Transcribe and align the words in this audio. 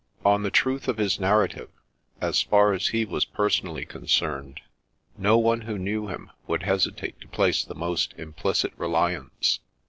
On 0.25 0.41
the 0.41 0.49
truth 0.49 0.87
of 0.87 0.97
his 0.97 1.19
narrative, 1.19 1.69
as 2.19 2.41
far 2.41 2.73
as 2.73 2.87
he 2.87 3.05
was 3.05 3.23
personally 3.23 3.85
con 3.85 4.07
cerned, 4.07 4.57
no 5.15 5.37
one 5.37 5.61
who 5.61 5.77
knew 5.77 6.07
him 6.07 6.31
would 6.47 6.63
hesitate 6.63 7.21
to 7.21 7.27
place 7.27 7.63
the 7.63 7.75
most 7.75 8.15
implicit 8.17 8.73
reliance. 8.77 9.59